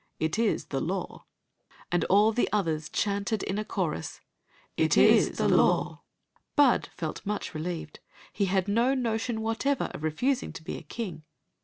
It 0.19 0.39
is 0.39 0.65
the 0.65 0.81
law." 0.81 1.25
And 1.91 2.05
all 2.05 2.31
die 2.31 2.47
others 2.51 2.89
chanted 2.89 3.43
in 3.43 3.59
a 3.59 3.63
chorus:" 3.63 4.19
It 4.85 4.97
is 4.97 5.37
the 5.37 5.47
law." 5.47 6.01
Bud 6.55 6.89
felt 6.97 7.23
much 7.23 7.53
relieved. 7.53 7.99
He 8.33 8.45
had 8.45 8.67
no 8.67 8.95
notion 8.95 9.41
what 9.41 9.63
ever 9.63 9.91
oi 9.95 9.99
refusing 9.99 10.53
to 10.53 10.63
be 10.63 10.75
a 10.75 10.81
king. 10.81 11.21